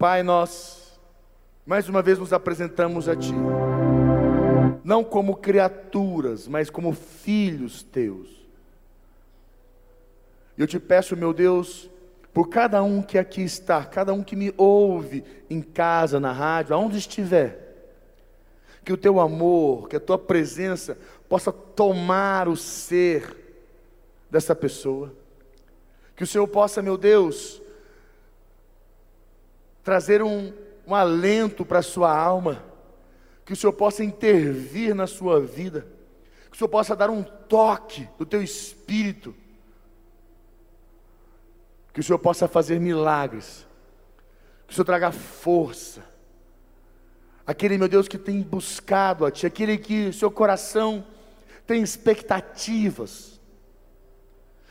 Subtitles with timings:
[0.00, 0.98] Pai, nós
[1.66, 3.34] mais uma vez nos apresentamos a Ti,
[4.82, 8.30] não como criaturas, mas como filhos Teus.
[10.56, 11.90] Eu te peço, meu Deus,
[12.32, 16.74] por cada um que aqui está, cada um que me ouve em casa, na rádio,
[16.74, 17.92] aonde estiver,
[18.82, 20.96] que o teu amor, que a tua presença
[21.28, 23.36] possa tomar o ser
[24.30, 25.12] dessa pessoa,
[26.16, 27.60] que o Senhor possa, meu Deus,
[29.82, 30.52] trazer um,
[30.86, 32.64] um alento para a sua alma,
[33.44, 35.86] que o Senhor possa intervir na sua vida,
[36.50, 39.34] que o Senhor possa dar um toque do teu espírito,
[41.92, 43.66] que o Senhor possa fazer milagres,
[44.66, 46.04] que o Senhor traga força,
[47.46, 51.04] aquele meu Deus que tem buscado a Ti, aquele que seu coração
[51.66, 53.40] tem expectativas,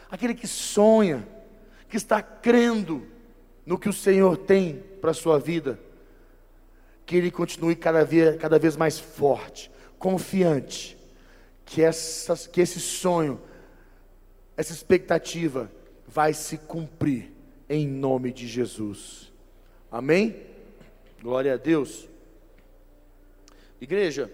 [0.10, 1.28] aquele que sonha,
[1.90, 3.06] que está crendo
[3.66, 5.80] no que o Senhor tem para a sua vida,
[7.06, 10.98] que ele continue cada vez, cada vez mais forte, confiante,
[11.66, 13.40] que, essas, que esse sonho,
[14.56, 15.72] essa expectativa
[16.08, 17.32] vai se cumprir
[17.68, 19.32] em nome de Jesus.
[19.92, 20.36] Amém?
[21.22, 22.08] Glória a Deus.
[23.82, 24.32] Igreja,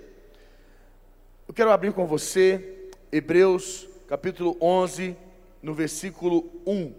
[1.48, 5.16] eu quero abrir com você Hebreus capítulo 11,
[5.62, 6.94] no versículo 1.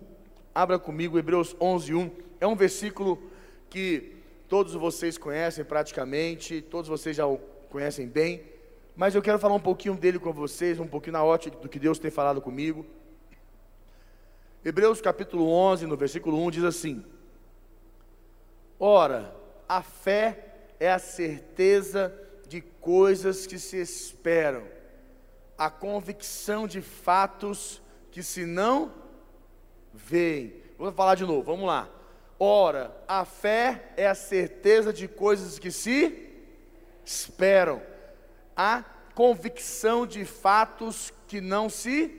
[0.54, 2.10] Abra comigo Hebreus 11, 1.
[2.40, 3.22] É um versículo
[3.68, 4.16] que
[4.48, 7.38] todos vocês conhecem praticamente, todos vocês já o
[7.70, 8.42] conhecem bem,
[8.96, 11.78] mas eu quero falar um pouquinho dele com vocês, um pouquinho na ótica do que
[11.78, 12.86] Deus tem falado comigo.
[14.64, 17.04] Hebreus capítulo 11, no versículo 1 diz assim:
[18.80, 19.34] Ora,
[19.68, 22.14] a fé é a certeza
[22.48, 24.64] de coisas que se esperam,
[25.58, 28.92] a convicção de fatos que se não
[29.92, 30.54] veem.
[30.78, 31.90] Vou falar de novo, vamos lá.
[32.38, 36.30] Ora, a fé é a certeza de coisas que se
[37.04, 37.80] esperam,
[38.54, 38.84] a
[39.14, 42.14] convicção de fatos que não se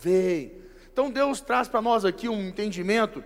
[0.00, 0.52] veem.
[0.92, 3.22] Então Deus traz para nós aqui um entendimento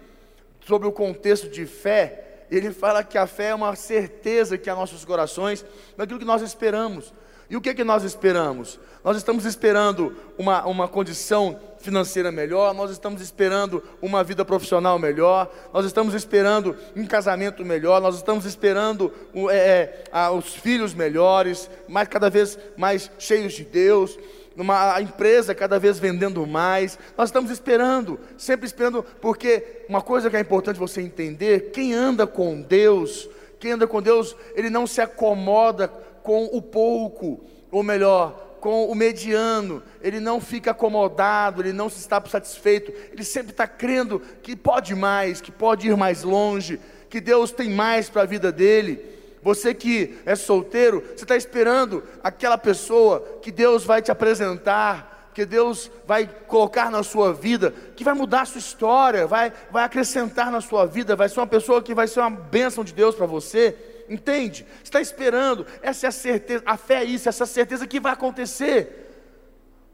[0.67, 2.45] sobre o contexto de fé.
[2.51, 5.65] Ele fala que a fé é uma certeza que há nossos corações
[5.97, 7.15] daquilo que nós esperamos.
[7.51, 8.79] E o que é que nós esperamos?
[9.03, 15.51] Nós estamos esperando uma, uma condição financeira melhor, nós estamos esperando uma vida profissional melhor,
[15.73, 19.13] nós estamos esperando um casamento melhor, nós estamos esperando
[19.51, 24.17] é, é, os filhos melhores, mais, cada vez mais cheios de Deus,
[24.57, 26.99] uma empresa cada vez vendendo mais.
[27.17, 32.27] Nós estamos esperando, sempre esperando, porque uma coisa que é importante você entender: quem anda
[32.27, 33.29] com Deus,
[33.59, 35.91] quem anda com Deus, ele não se acomoda
[36.23, 41.99] com o pouco, ou melhor, com o mediano, ele não fica acomodado, ele não se
[41.99, 47.21] está satisfeito, ele sempre está crendo que pode mais, que pode ir mais longe, que
[47.21, 49.19] Deus tem mais para a vida dele.
[49.43, 55.47] Você que é solteiro, você está esperando aquela pessoa que Deus vai te apresentar, que
[55.47, 60.53] Deus vai colocar na sua vida, que vai mudar a sua história, vai, vai acrescentar
[60.53, 63.27] na sua vida, vai ser uma pessoa que vai ser uma bênção de Deus para
[63.27, 63.75] você.
[64.11, 64.67] Entende?
[64.83, 69.07] Está esperando, essa é a certeza, a fé é isso, essa certeza que vai acontecer.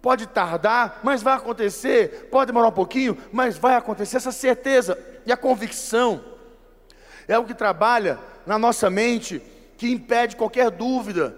[0.00, 2.28] Pode tardar, mas vai acontecer.
[2.30, 4.16] Pode demorar um pouquinho, mas vai acontecer.
[4.16, 6.24] Essa certeza e a convicção
[7.28, 9.42] é o que trabalha na nossa mente,
[9.76, 11.36] que impede qualquer dúvida.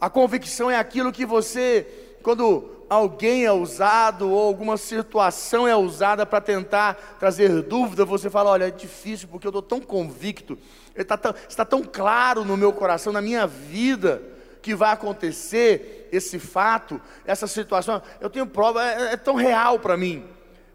[0.00, 1.86] A convicção é aquilo que você,
[2.22, 8.50] quando alguém é usado ou alguma situação é usada para tentar trazer dúvida, você fala:
[8.50, 10.58] olha, é difícil porque eu estou tão convicto,
[11.02, 14.22] está tão, está tão claro no meu coração, na minha vida,
[14.62, 18.00] que vai acontecer esse fato, essa situação.
[18.20, 20.24] Eu tenho prova, é, é tão real para mim.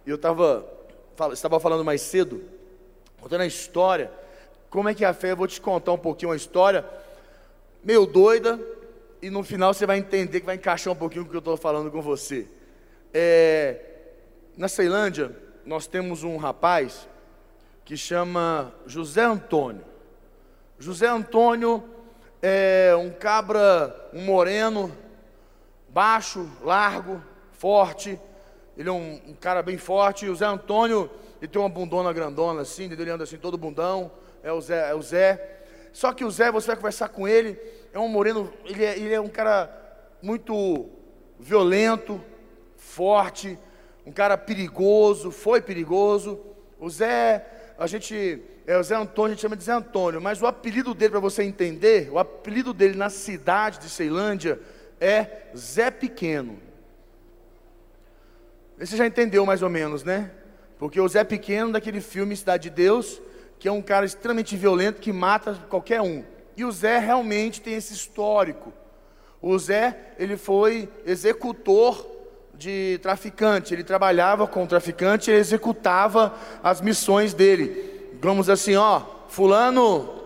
[0.05, 0.65] Eu estava
[1.33, 2.43] estava falando mais cedo,
[3.19, 4.11] contando a história.
[4.69, 5.31] Como é que é a fé?
[5.31, 6.85] Eu vou te contar um pouquinho a história,
[7.83, 8.59] meio doida,
[9.21, 11.57] e no final você vai entender que vai encaixar um pouquinho o que eu estou
[11.57, 12.47] falando com você.
[13.13, 13.79] É,
[14.55, 15.35] na Ceilândia,
[15.65, 17.07] nós temos um rapaz
[17.83, 19.83] que chama José Antônio.
[20.79, 21.83] José Antônio
[22.41, 24.89] é um cabra, um moreno,
[25.89, 27.21] baixo, largo,
[27.51, 28.17] forte.
[28.77, 30.29] Ele é um, um cara bem forte.
[30.29, 31.11] O Zé Antônio,
[31.41, 34.09] ele tem uma bundona grandona assim, ele anda assim todo bundão.
[34.41, 35.63] É o Zé, é o Zé.
[35.91, 37.59] Só que o Zé, você vai conversar com ele,
[37.91, 39.69] é um moreno, ele é, ele é um cara
[40.21, 40.87] muito
[41.37, 42.23] violento,
[42.77, 43.59] forte,
[44.05, 46.39] um cara perigoso, foi perigoso.
[46.79, 47.45] O Zé,
[47.77, 50.93] a gente, é o Zé Antônio, a gente chama de Zé Antônio, mas o apelido
[50.93, 54.59] dele, para você entender, o apelido dele na cidade de Ceilândia
[55.01, 56.59] é Zé Pequeno.
[58.77, 60.29] Você já entendeu mais ou menos, né?
[60.77, 63.19] Porque o Zé Pequeno, daquele filme Cidade de Deus,
[63.57, 66.23] que é um cara extremamente violento que mata qualquer um.
[66.55, 68.71] E o Zé realmente tem esse histórico.
[69.41, 72.05] O Zé, ele foi executor
[72.53, 77.97] de traficante, ele trabalhava com traficante e executava as missões dele.
[78.21, 80.19] Vamos assim, ó, fulano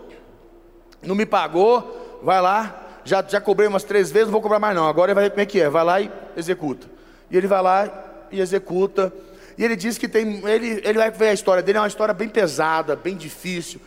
[1.02, 4.74] não me pagou, vai lá, já, já cobrei umas três vezes, não vou cobrar mais
[4.74, 6.88] não, agora ele vai ver como é que é, vai lá e executa.
[7.30, 9.12] E ele vai lá e executa,
[9.56, 12.12] e ele diz que tem, ele, ele vai ver a história dele, é uma história
[12.12, 13.80] bem pesada, bem difícil,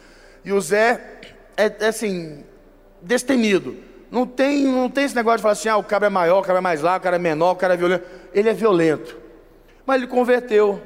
[0.45, 1.19] e o Zé
[1.57, 2.45] é, é assim,
[3.01, 3.75] destemido,
[4.09, 6.43] não tem, não tem esse negócio de falar assim, ah, o cara é maior, o
[6.43, 9.17] cara é mais largo, o cara é menor, o cara é violento, ele é violento,
[9.85, 10.81] mas ele converteu,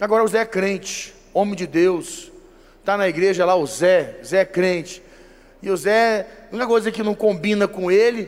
[0.00, 2.30] agora o Zé é crente, homem de Deus,
[2.84, 5.02] está na igreja lá o Zé, Zé é crente,
[5.62, 8.26] e o Zé, a única coisa que não combina com ele,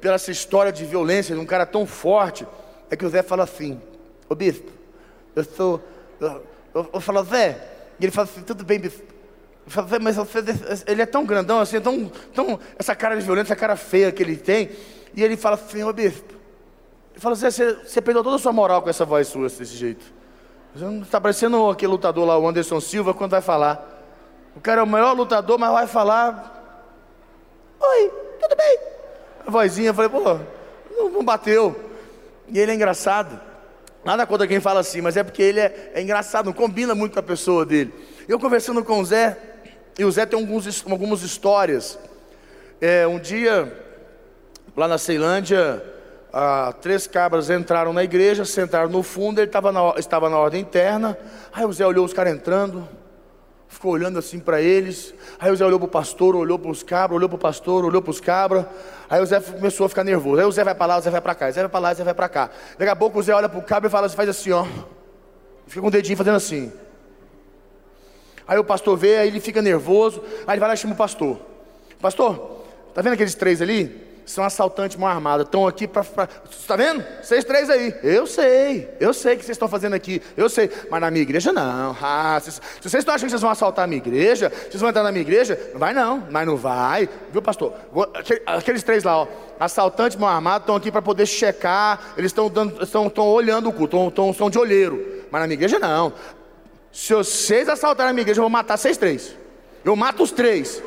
[0.00, 2.46] pela essa história de violência, de um cara tão forte,
[2.90, 3.78] é que o Zé fala assim:
[4.26, 4.70] Ô bispo,
[5.36, 5.82] eu sou.
[6.18, 6.42] Eu,
[6.74, 7.62] eu, eu falo, Zé,
[8.00, 9.02] e ele fala assim: tudo bem, bispo.
[9.66, 10.38] Eu falo, Zé, mas você,
[10.86, 12.58] ele é tão grandão assim, tão, tão.
[12.78, 14.70] Essa cara de violência, essa cara feia que ele tem.
[15.14, 16.32] E ele fala assim: Ô bispo,
[17.12, 19.64] ele fala, Zé, você, você perdeu toda a sua moral com essa voz sua desse
[19.66, 20.16] jeito.
[20.74, 23.97] Você não está parecendo aquele lutador lá, o Anderson Silva, quando vai falar.
[24.58, 26.58] O cara é o melhor lutador, mas vai falar
[27.80, 28.78] Oi, tudo bem?
[29.46, 30.40] A vozinha, eu falei, pô,
[30.90, 31.76] não, bateu.
[32.48, 33.40] E ele é engraçado.
[34.04, 37.12] Nada contra quem fala assim, mas é porque ele é, é, engraçado, não combina muito
[37.12, 37.94] com a pessoa dele.
[38.26, 39.38] Eu conversando com o Zé,
[39.96, 41.96] e o Zé tem alguns, algumas histórias.
[42.80, 43.72] É, um dia,
[44.76, 45.80] lá na Ceilândia,
[46.80, 51.16] três cabras entraram na igreja, sentaram no fundo, ele tava na, estava na ordem interna.
[51.52, 52.88] Aí o Zé olhou os caras entrando,
[53.68, 55.14] ficou olhando assim para eles.
[55.38, 57.84] Aí o Zé olhou para o pastor, olhou para os cabras, olhou para o pastor,
[57.84, 58.66] olhou para os cabras.
[59.08, 60.40] Aí o Zé começou a ficar nervoso.
[60.40, 61.80] Aí o Zé vai para lá, o Zé vai para cá, o Zé vai para
[61.80, 62.50] lá, o Zé vai para cá.
[62.78, 64.66] Daqui a pouco o Zé olha para o cabra e fala, faz assim, ó.
[65.66, 66.72] Fica com o dedinho fazendo assim.
[68.46, 70.22] Aí o pastor vê, aí ele fica nervoso.
[70.46, 71.38] Aí ele vai lá e chama o pastor.
[72.00, 72.64] Pastor,
[72.94, 74.07] tá vendo aqueles três ali?
[74.30, 76.04] São assaltantes mão armada, estão aqui para.
[76.50, 77.04] Está vendo?
[77.22, 77.94] Vocês três aí.
[78.02, 80.70] Eu sei, eu sei o que vocês estão fazendo aqui, eu sei.
[80.90, 81.96] Mas na minha igreja não.
[82.00, 85.02] Ah, se vocês estão achando que vocês vão assaltar a minha igreja, vocês vão entrar
[85.02, 87.08] na minha igreja, não vai não, mas não vai.
[87.32, 87.72] Viu, pastor?
[88.46, 89.26] Aqueles três lá, ó.
[89.58, 92.48] Assaltantes mão armada estão aqui para poder checar, eles estão
[93.06, 95.24] estão, olhando o culto, estão de olheiro.
[95.30, 96.12] Mas na minha igreja não.
[96.92, 99.34] Se vocês assaltarem a minha igreja, eu vou matar vocês três.
[99.84, 100.82] Eu mato os três.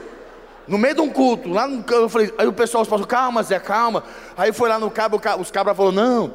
[0.68, 3.60] No meio de um culto, lá no eu falei, aí o pessoal falou, calma, Zé,
[3.60, 4.04] calma.
[4.38, 6.34] Aí foi lá no cabo, os cabras falaram, não,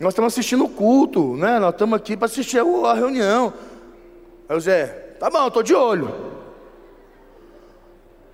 [0.00, 1.58] nós estamos assistindo o culto, né?
[1.58, 3.52] Nós estamos aqui para assistir a reunião.
[4.48, 4.86] Aí o Zé,
[5.18, 6.14] tá bom, estou de olho.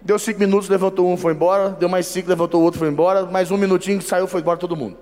[0.02, 1.70] Deu cinco minutos, levantou um, foi embora.
[1.70, 3.26] Deu mais cinco, levantou o outro, foi embora.
[3.26, 4.96] Mais um minutinho, saiu, foi embora todo mundo.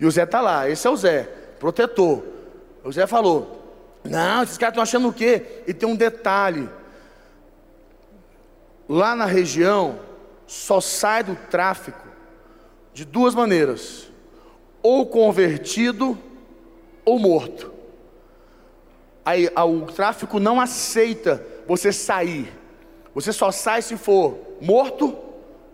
[0.00, 1.28] E o Zé tá lá, esse é o Zé,
[1.58, 2.22] protetor.
[2.84, 3.58] O Zé falou,
[4.04, 5.62] não, esses caras estão achando o quê?
[5.66, 6.68] E tem um detalhe,
[8.88, 10.00] lá na região
[10.46, 12.08] só sai do tráfico
[12.94, 14.10] de duas maneiras:
[14.82, 16.18] ou convertido
[17.04, 17.72] ou morto.
[19.24, 22.50] Aí o tráfico não aceita você sair.
[23.14, 25.16] Você só sai se for morto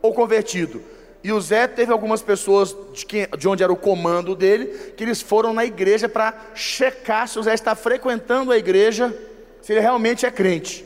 [0.02, 0.82] ou convertido.
[1.22, 5.02] E o Zé teve algumas pessoas de, quem, de onde era o comando dele, que
[5.04, 9.16] eles foram na igreja para checar se o Zé está frequentando a igreja,
[9.62, 10.84] se ele realmente é crente.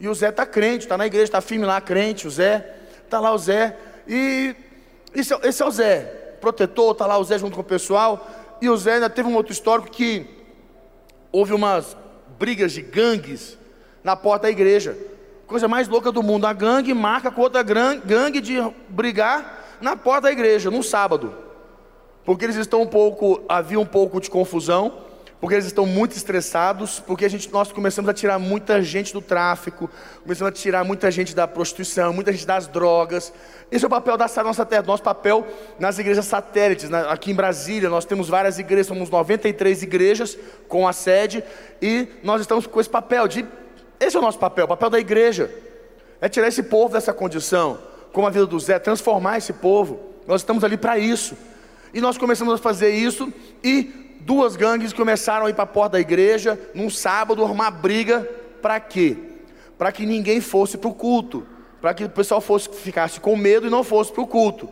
[0.00, 3.18] E o Zé está crente, está na igreja, está firme lá, crente, o Zé, está
[3.18, 3.76] lá o Zé.
[4.06, 4.54] E
[5.14, 6.00] esse, é, esse é o Zé,
[6.40, 8.28] protetor, está lá o Zé junto com o pessoal.
[8.60, 10.26] E o Zé ainda teve um outro histórico que
[11.32, 11.96] houve umas
[12.38, 13.58] brigas de gangues
[14.04, 14.96] na porta da igreja.
[15.46, 16.46] Coisa mais louca do mundo.
[16.46, 18.56] A gangue marca com outra gangue de
[18.88, 21.34] brigar na porta da igreja, num sábado.
[22.24, 25.07] Porque eles estão um pouco, havia um pouco de confusão
[25.40, 29.20] porque eles estão muito estressados, porque a gente, nós começamos a tirar muita gente do
[29.20, 29.88] tráfico,
[30.22, 33.32] começamos a tirar muita gente da prostituição, muita gente das drogas.
[33.70, 35.46] Esse é o papel da nossa terra, nosso papel
[35.78, 36.92] nas igrejas satélites.
[36.92, 41.44] aqui em Brasília, nós temos várias igrejas, somos 93 igrejas com a sede,
[41.80, 43.46] e nós estamos com esse papel de.
[44.00, 45.50] Esse é o nosso papel, o papel da igreja.
[46.20, 47.78] É tirar esse povo dessa condição,
[48.12, 50.00] como a vida do Zé, transformar esse povo.
[50.26, 51.36] Nós estamos ali para isso.
[51.94, 55.92] E nós começamos a fazer isso e duas gangues começaram a ir para a porta
[55.92, 58.28] da igreja num sábado arrumar briga
[58.60, 59.16] para quê?
[59.78, 61.46] Para que ninguém fosse para o culto,
[61.80, 64.68] para que o pessoal fosse ficasse com medo e não fosse para o culto.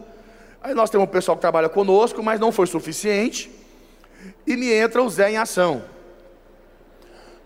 [0.63, 3.51] Aí nós temos um pessoal que trabalha conosco, mas não foi suficiente.
[4.47, 5.83] E me entra o Zé em ação.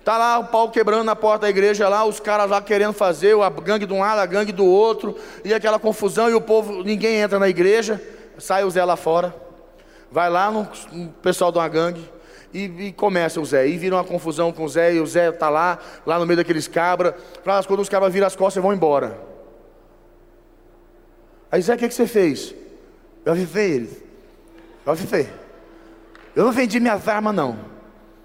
[0.04, 3.40] Tá lá o pau quebrando na porta da igreja lá, os caras lá querendo fazer,
[3.40, 6.82] a gangue de um lado, a gangue do outro, e aquela confusão, e o povo,
[6.82, 8.02] ninguém entra na igreja,
[8.36, 9.50] sai o Zé lá fora
[10.10, 12.04] vai lá no, no pessoal de uma gangue
[12.52, 15.28] E, e, começa o Zé, e vira uma confusão com o Zé, e o Zé
[15.28, 17.14] está lá, lá no meio daqueles cabras,
[17.46, 19.16] as quando os cabras viram as costas e vão embora.
[21.52, 22.54] Aí Zé, o que, que você fez?
[23.24, 24.02] Eu avivei eles.
[24.84, 25.28] Eu avivei.
[26.34, 27.58] Eu não vendi minhas armas, não.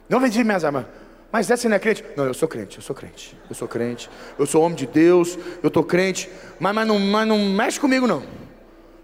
[0.09, 0.85] Não vendi minhas armas.
[1.31, 2.03] Mas Zé, você não é crente?
[2.15, 3.37] Não, eu sou crente, eu sou crente.
[3.47, 4.09] Eu sou crente.
[4.39, 6.29] Eu sou homem de Deus, eu estou crente.
[6.59, 8.23] Mas, mas, não, mas não mexe comigo, não.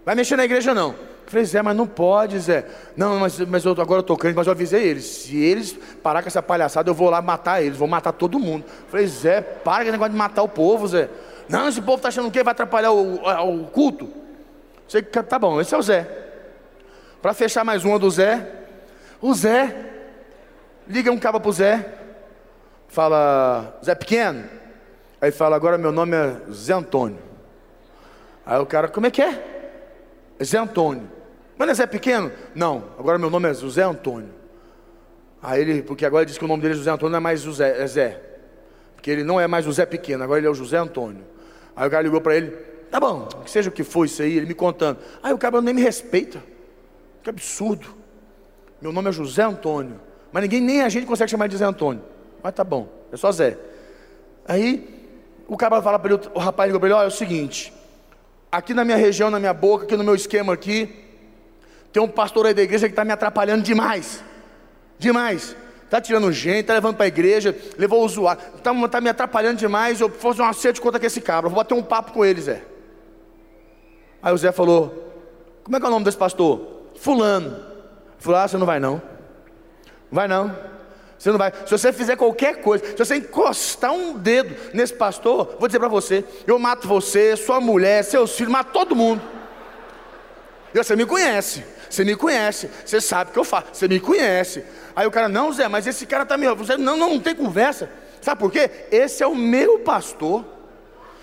[0.04, 1.11] Vai mexer na igreja, não.
[1.26, 2.66] Falei, Zé, mas não pode, Zé.
[2.96, 5.04] Não, mas, mas eu, agora eu estou crente, mas eu avisei eles.
[5.04, 8.64] Se eles parar com essa palhaçada, eu vou lá matar eles, vou matar todo mundo.
[8.88, 11.08] falei, Zé, para com esse negócio de matar o povo, Zé.
[11.48, 14.08] Não, esse povo está achando que vai atrapalhar o, o culto.
[14.86, 16.06] Você, tá bom, esse é o Zé.
[17.20, 18.46] Para fechar mais uma do Zé,
[19.20, 19.90] o Zé
[20.88, 21.94] liga um cabo para o Zé,
[22.88, 24.44] fala, Zé Pequeno.
[25.20, 27.18] Aí fala, agora meu nome é Zé Antônio.
[28.44, 29.51] Aí o cara, como é que é?
[30.44, 31.08] Zé Antônio.
[31.56, 32.32] Mas não é Zé Pequeno?
[32.54, 34.30] Não, agora meu nome é José Antônio.
[35.42, 37.40] Aí ele, porque agora diz que o nome dele é José Antônio, não é mais
[37.40, 38.20] José, é Zé.
[38.94, 41.24] Porque ele não é mais José Pequeno, agora ele é o José Antônio.
[41.74, 42.50] Aí o cara ligou para ele,
[42.90, 44.98] tá bom, que seja o que for isso aí, ele me contando.
[45.22, 46.42] Aí o cara nem me respeita.
[47.22, 47.86] Que absurdo.
[48.80, 50.00] Meu nome é José Antônio.
[50.32, 52.02] Mas ninguém, nem a gente consegue chamar de José Antônio.
[52.42, 53.58] Mas tá bom, é só Zé.
[54.46, 54.88] Aí
[55.46, 57.72] o cara fala para ele, o rapaz ligou para ele, olha, é o seguinte,
[58.52, 60.94] aqui na minha região, na minha boca, aqui no meu esquema aqui,
[61.90, 64.22] tem um pastor aí da igreja que está me atrapalhando demais.
[64.98, 65.56] Demais.
[65.84, 69.58] Está tirando gente, está levando para a igreja, levou o usuário, está tá me atrapalhando
[69.58, 70.00] demais.
[70.00, 72.40] Eu vou fazer um acerto conta com esse cabra, vou bater um papo com ele,
[72.40, 72.62] Zé.
[74.22, 75.12] Aí o Zé falou:
[75.64, 76.90] Como é que é o nome desse pastor?
[76.96, 77.56] Fulano.
[78.18, 79.02] Falou: Ah, você não vai não.
[80.10, 80.54] Vai não.
[81.22, 81.52] Você não vai.
[81.52, 85.86] Se você fizer qualquer coisa, se você encostar um dedo nesse pastor, vou dizer para
[85.86, 89.22] você: eu mato você, sua mulher, seus filhos, mato todo mundo.
[90.74, 94.00] E você me conhece, você me conhece, você sabe o que eu faço, você me
[94.00, 94.64] conhece.
[94.96, 96.52] Aí o cara, não, Zé, mas esse cara está me.
[96.56, 97.88] Você, não, não, não tem conversa.
[98.20, 98.68] Sabe por quê?
[98.90, 100.44] Esse é o meu pastor.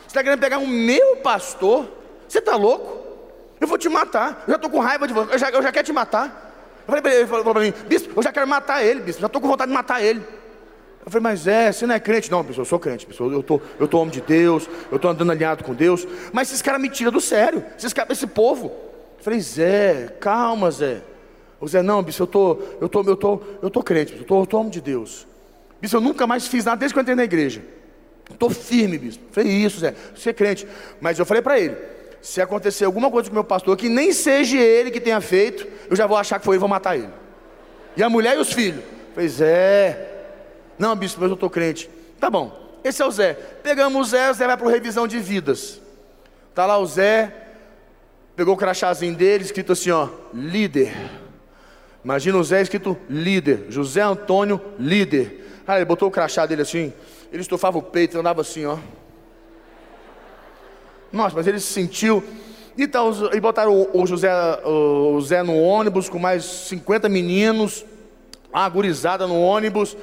[0.04, 1.92] Você está querendo pegar o meu pastor?
[2.26, 3.06] Você está louco?
[3.60, 4.46] Eu vou te matar.
[4.48, 5.34] Eu já estou com raiva de você.
[5.34, 6.49] Eu já, eu já quero te matar.
[6.90, 9.28] Falei para ele, ele falou para mim, bispo, eu já quero matar ele, bispo, já
[9.28, 10.22] estou com vontade de matar ele.
[11.06, 12.30] Eu falei, mas é, você não é crente?
[12.30, 15.10] Não, bispo, eu sou crente, bispo, eu tô, eu tô homem de Deus, eu estou
[15.10, 18.68] andando alinhado com Deus, mas esses caras me tiram do sério, esses caras, esse povo.
[19.18, 21.02] Eu falei, Zé, calma, Zé.
[21.60, 24.28] O Zé, não, bispo, eu tô, eu tô, eu tô, eu tô crente, bispo, eu
[24.28, 25.28] tô, eu tô homem de Deus.
[25.82, 27.62] Bispo, eu nunca mais fiz nada desde que eu entrei na igreja.
[28.30, 29.24] Estou firme, bispo.
[29.30, 30.68] Eu falei, isso, Zé, você é crente.
[31.02, 31.76] Mas eu falei para ele,
[32.22, 35.96] se acontecer alguma coisa com meu pastor que nem seja ele que tenha feito, eu
[35.96, 37.10] já vou achar que foi ele e vou matar ele.
[37.96, 38.84] E a mulher e os filhos.
[39.14, 40.08] Pois é.
[40.78, 41.90] Não, bispo, mas eu estou crente.
[42.20, 43.34] Tá bom, esse é o Zé.
[43.34, 45.82] Pegamos o Zé, o Zé vai para revisão de vidas.
[46.54, 47.34] Tá lá o Zé,
[48.36, 50.94] pegou o crachazinho dele, escrito assim, ó, líder.
[52.04, 55.46] Imagina o Zé escrito líder, José Antônio, líder.
[55.68, 56.94] Ah, ele botou o crachá dele assim,
[57.32, 58.78] ele estufava o peito, andava assim, ó.
[61.12, 62.24] Nossa, mas ele se sentiu.
[62.78, 64.32] Então, e botaram o, José,
[64.66, 67.86] o Zé no ônibus com mais 50 meninos,
[68.54, 69.98] a gurizada no ônibus.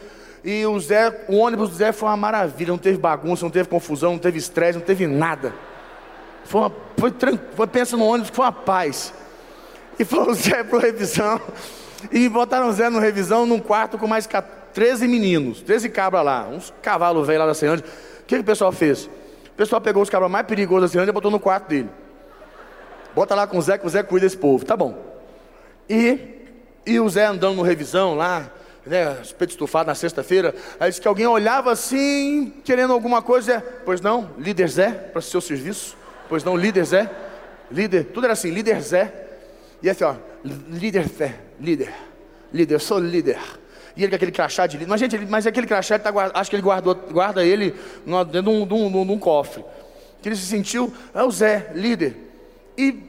[0.45, 3.69] E o, Zé, o ônibus do Zé foi uma maravilha, não teve bagunça, não teve
[3.69, 5.55] confusão, não teve estresse, não teve nada.
[6.45, 7.13] Foi, uma, foi,
[7.55, 9.13] foi pensa no ônibus foi uma paz.
[9.99, 11.41] E foi o Zé para revisão.
[12.13, 14.29] E botaram o Zé no revisão num quarto com mais
[14.75, 17.87] 13 meninos, 13 cabras lá, uns cavalos velhos lá da Ceilândia.
[18.21, 19.09] O que, que o pessoal fez?
[19.57, 21.89] O pessoal pegou os cabras mais perigosos da Ceilândia e botou no quarto dele.
[23.15, 24.63] Bota lá com o Zé, que o Zé cuida desse povo.
[24.67, 25.03] Tá bom.
[25.89, 26.19] E,
[26.85, 28.51] e o Zé andando no revisão lá,
[28.85, 33.65] né, peito estufado na sexta-feira, aí disse que alguém olhava assim, querendo alguma coisa.
[33.87, 35.97] Pois não, líder Zé, para seu serviço.
[36.29, 37.11] Pois não, líder Zé.
[37.71, 39.11] Líder, tudo era assim, líder Zé.
[39.83, 41.95] E assim, ó, líder Zé, líder.
[42.53, 43.39] Líder, sou líder.
[43.97, 44.91] E ele com aquele crachá de líder.
[44.91, 47.75] Mas, gente, ele, mas aquele crachá, tá, acho que ele guardou, guarda ele
[48.31, 49.65] dentro de um, de, um, de um cofre.
[50.21, 52.15] Que ele se sentiu, é o Zé, líder.
[52.77, 53.03] E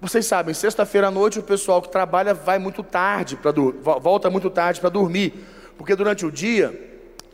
[0.00, 4.50] vocês sabem, sexta-feira à noite o pessoal que trabalha vai muito tarde para volta muito
[4.50, 5.32] tarde para dormir,
[5.78, 6.78] porque durante o dia,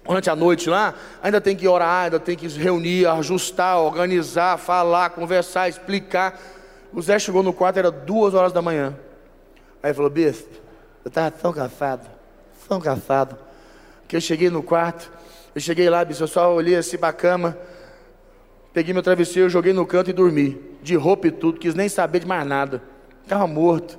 [0.06, 5.10] durante a noite lá, ainda tem que orar, ainda tem que reunir, ajustar, organizar, falar,
[5.10, 6.38] conversar, explicar.
[6.92, 8.96] O Zé chegou no quarto, era duas horas da manhã.
[9.82, 10.48] Aí falou, bispo,
[11.04, 12.17] eu estava tão cansado
[12.68, 13.36] tão cansado,
[14.06, 15.10] que eu cheguei no quarto,
[15.54, 17.56] eu cheguei lá, bicho, eu só olhei assim para a cama,
[18.72, 22.20] peguei meu travesseiro, joguei no canto e dormi, de roupa e tudo, quis nem saber
[22.20, 22.82] de mais nada,
[23.24, 23.98] estava morto.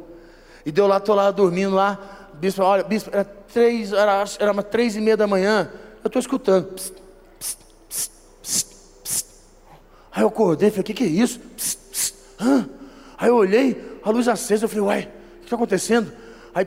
[0.66, 4.66] E deu lá, tô lá dormindo lá, bispo, olha, bispo, era três, era, era umas
[4.66, 5.72] três e meia da manhã,
[6.04, 6.68] eu estou escutando.
[6.74, 6.96] Psst,
[7.40, 7.60] psst,
[7.92, 9.26] psst,
[10.12, 11.40] Aí eu acordei, falei, o que, que é isso?
[13.18, 16.12] Aí eu olhei, a luz acesa, eu falei, uai, o que está acontecendo?
[16.60, 16.66] Aí,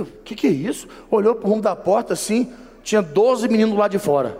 [0.00, 0.86] o que, que é isso?
[1.10, 2.52] Olhou para o rumo da porta assim,
[2.84, 4.38] tinha 12 meninos lá de fora.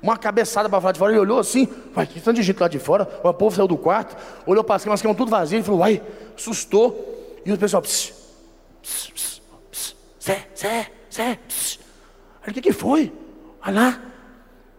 [0.00, 2.68] Uma cabeçada para fora de fora, ele olhou assim, vai, que tanto de gente lá
[2.68, 5.52] de fora, o povo saiu do quarto, olhou para as camas, as camas tudo vazias,
[5.52, 6.02] ele falou, uai,
[6.34, 7.36] assustou.
[7.44, 8.14] E o pessoal, pss,
[8.82, 11.78] pss, pss, pss, Zé, Zé, Zé, pss.
[12.42, 13.12] Aí, o que, que foi?
[13.64, 14.00] Olha lá.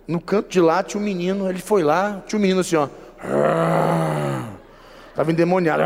[0.08, 2.90] No canto de lá tinha um menino, ele foi lá, tinha um menino assim, ó.
[5.10, 5.84] Estava endemoniado.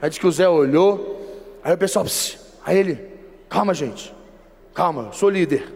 [0.00, 1.11] Aí disse que o Zé olhou,
[1.62, 3.10] aí o pessoal, pss, aí ele,
[3.48, 4.14] calma gente,
[4.74, 5.72] calma, sou líder,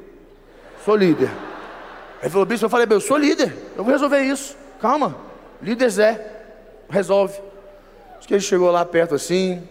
[0.85, 1.31] sou líder.
[2.23, 5.17] Aí falou, bispo, eu falei, eu sou líder, eu vou resolver isso, calma,
[5.61, 6.33] líder Zé,
[6.89, 7.39] resolve.
[8.19, 9.63] Acho que ele chegou lá perto assim,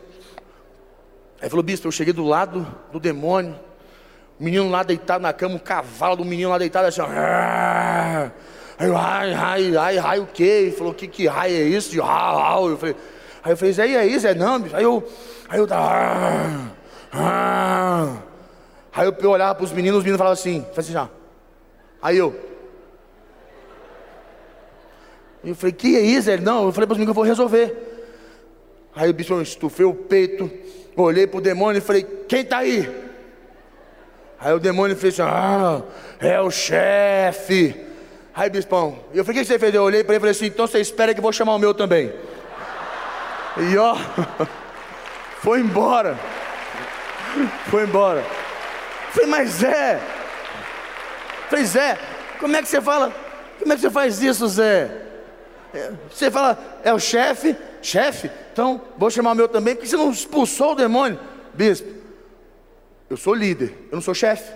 [1.41, 3.59] aí falou, bispo, eu cheguei do lado do demônio,
[4.39, 7.01] o menino lá deitado na cama, o cavalo do menino lá deitado assim.
[8.77, 10.43] Aí eu, ai, ai, ai, ai, o quê?
[10.43, 11.91] Ele falou, que que raio é isso?
[11.91, 12.95] De rau, Eu falei,
[13.45, 14.33] aí eu falei, Zé, e aí, Zé?
[14.33, 14.75] Não, bicho.
[14.75, 15.07] Aí eu,
[15.47, 16.71] aí eu ah,
[17.13, 18.17] ah.
[18.91, 21.07] Aí eu olhava para os meninos, os meninos falavam assim, faz assim já.
[22.01, 22.35] Aí eu,
[25.43, 26.29] eu falei, que é isso?
[26.29, 27.75] Ele, não, eu falei para os meninos que eu vou resolver.
[28.95, 30.49] Aí o bicho estufei o peito,
[30.95, 32.89] olhei para o demônio e falei, quem está aí?
[34.39, 35.83] Aí o demônio fez assim, ah,
[36.19, 37.75] é o chefe.
[38.33, 39.73] Aí, bispão, eu falei, o que você fez?
[39.73, 41.59] Eu olhei para ele e falei assim, então você espera que eu vou chamar o
[41.59, 42.11] meu também.
[43.57, 43.95] E ó,
[45.41, 46.17] foi embora.
[47.69, 48.23] Foi embora.
[49.11, 50.01] Falei, mas Zé.
[51.49, 51.97] Falei, Zé,
[52.39, 53.13] como é que você fala?
[53.59, 54.91] Como é que você faz isso, Zé?
[55.73, 57.55] É, você fala, é o chefe?
[57.81, 58.29] Chefe?
[58.51, 61.19] Então, vou chamar o meu também, porque você não expulsou o demônio.
[61.53, 61.89] Bispo,
[63.09, 64.51] eu sou líder, eu não sou chefe.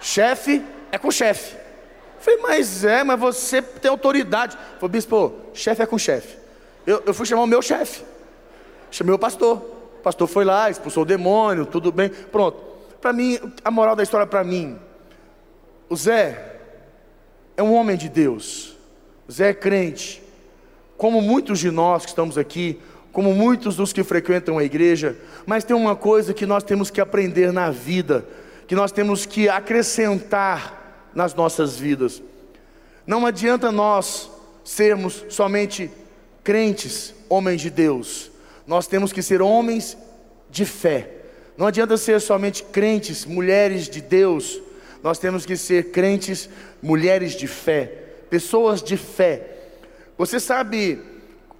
[0.00, 1.56] Chefe é com chefe.
[2.18, 4.56] Falei, mas é, mas você tem autoridade.
[4.78, 6.45] Falei, bispo, chefe é com chefe.
[6.86, 8.04] Eu, eu fui chamar o meu chefe.
[8.90, 9.58] Chamei o pastor.
[9.98, 12.08] O pastor foi lá, expulsou o demônio, tudo bem.
[12.08, 12.58] Pronto.
[13.00, 14.78] Para mim, a moral da história para mim,
[15.88, 16.56] o Zé
[17.56, 18.76] é um homem de Deus.
[19.28, 20.22] O Zé é crente.
[20.96, 22.80] Como muitos de nós que estamos aqui,
[23.12, 27.00] como muitos dos que frequentam a igreja, mas tem uma coisa que nós temos que
[27.00, 28.26] aprender na vida,
[28.66, 32.22] que nós temos que acrescentar nas nossas vidas.
[33.06, 34.30] Não adianta nós
[34.64, 35.90] sermos somente
[36.46, 38.30] crentes, homens de Deus.
[38.68, 39.98] Nós temos que ser homens
[40.48, 41.10] de fé.
[41.56, 44.62] Não adianta ser somente crentes, mulheres de Deus.
[45.02, 46.48] Nós temos que ser crentes,
[46.80, 47.90] mulheres de fé,
[48.30, 49.42] pessoas de fé.
[50.16, 51.02] Você sabe,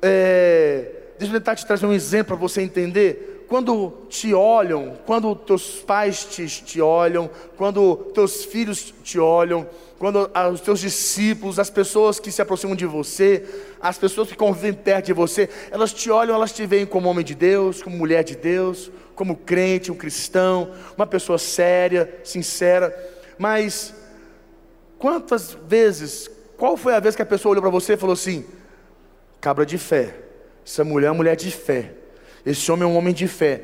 [0.01, 0.87] é,
[1.19, 5.77] deixa eu tentar te trazer um exemplo para você entender quando te olham, quando teus
[5.77, 12.19] pais te, te olham, quando teus filhos te olham, quando os teus discípulos, as pessoas
[12.19, 13.45] que se aproximam de você,
[13.81, 17.25] as pessoas que convivem perto de você, elas te olham, elas te veem como homem
[17.25, 22.95] de Deus, como mulher de Deus, como crente, um cristão, uma pessoa séria, sincera.
[23.39, 23.95] Mas
[24.99, 28.45] quantas vezes, qual foi a vez que a pessoa olhou para você e falou assim:
[29.41, 30.15] cabra de fé,
[30.65, 31.93] essa mulher é uma mulher de fé.
[32.47, 33.61] Esse homem é um homem de fé.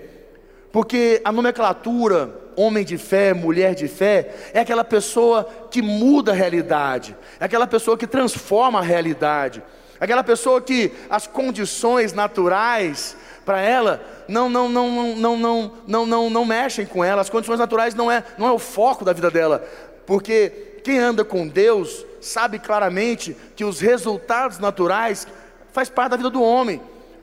[0.72, 6.34] Porque a nomenclatura, homem de fé, mulher de fé, é aquela pessoa que muda a
[6.34, 9.62] realidade, é aquela pessoa que transforma a realidade,
[10.00, 16.06] é aquela pessoa que as condições naturais para ela não não não não não não
[16.06, 19.12] não não mexem com ela, as condições naturais não é não é o foco da
[19.12, 19.64] vida dela,
[20.06, 25.26] porque quem anda com Deus sabe claramente que os resultados naturais
[25.72, 26.80] faz parte da vida do homem.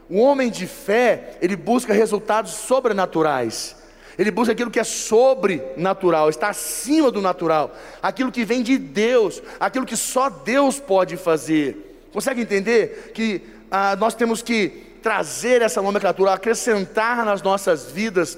[0.09, 3.75] O homem de fé, ele busca resultados sobrenaturais.
[4.17, 9.41] Ele busca aquilo que é sobrenatural, está acima do natural, aquilo que vem de Deus,
[9.57, 12.07] aquilo que só Deus pode fazer.
[12.11, 13.41] Consegue entender que
[13.71, 18.37] ah, nós temos que trazer essa nomenclatura, acrescentar nas nossas vidas,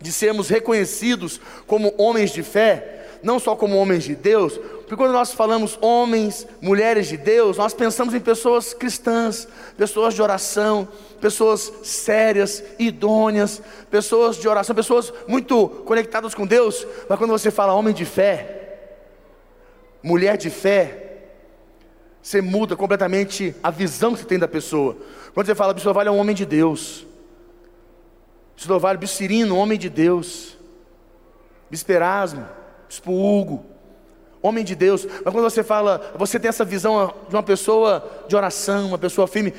[0.00, 5.12] de sermos reconhecidos como homens de fé, não só como homens de Deus, porque quando
[5.12, 10.88] nós falamos homens, mulheres de Deus, nós pensamos em pessoas cristãs, pessoas de oração,
[11.20, 16.86] pessoas sérias, idôneas, pessoas de oração, pessoas muito conectadas com Deus.
[17.08, 18.78] Mas quando você fala homem de fé,
[20.02, 21.08] mulher de fé,
[22.22, 24.96] você muda completamente a visão que você tem da pessoa.
[25.34, 27.06] Quando você fala, Bispo Vale é um homem de Deus.
[28.56, 30.56] Bispo Vale, Bispo Cirino, homem de Deus.
[31.70, 32.46] Bispo Erasmo,
[32.88, 33.64] Bispo Hugo,
[34.42, 35.06] homem de Deus.
[35.06, 39.26] Mas quando você fala, você tem essa visão de uma pessoa de oração, uma pessoa
[39.26, 39.52] firme.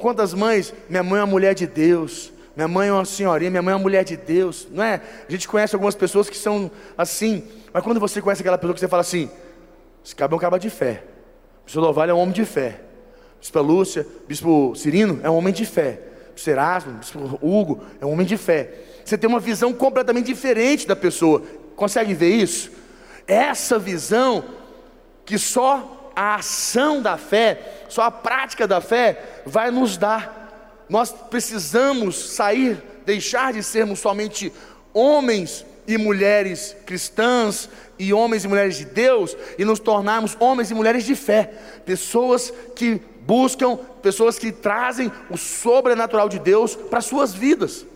[0.00, 0.74] Quantas mães?
[0.88, 2.32] Minha mãe é uma mulher de Deus.
[2.56, 4.66] Minha mãe é uma senhorinha, minha mãe é uma mulher de Deus.
[4.70, 5.00] Não é?
[5.28, 7.44] A gente conhece algumas pessoas que são assim.
[7.72, 9.30] Mas quando você conhece aquela pessoa que você fala assim,
[10.04, 11.04] esse cabo é um cabo de fé.
[11.64, 12.80] Bispo Lovalho é um homem de fé.
[13.40, 16.00] Bispo Lúcia, Bispo Cirino é um homem de fé.
[16.34, 18.74] Bispo Erasmo, Bispo Hugo é um homem de fé.
[19.04, 21.42] Você tem uma visão completamente diferente da pessoa.
[21.80, 22.70] Consegue ver isso?
[23.26, 24.44] Essa visão
[25.24, 30.84] que só a ação da fé, só a prática da fé vai nos dar.
[30.90, 34.52] Nós precisamos sair, deixar de sermos somente
[34.92, 40.74] homens e mulheres cristãs e homens e mulheres de Deus e nos tornarmos homens e
[40.74, 41.50] mulheres de fé,
[41.86, 47.86] pessoas que buscam, pessoas que trazem o sobrenatural de Deus para suas vidas.